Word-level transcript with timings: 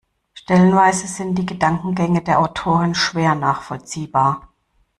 Stellenweise 0.33 1.05
sind 1.05 1.35
die 1.37 1.45
Gedankengänge 1.45 2.23
der 2.23 2.39
Autorin 2.39 2.95
schwer 2.95 3.35
nachvollziehbar. 3.35 4.51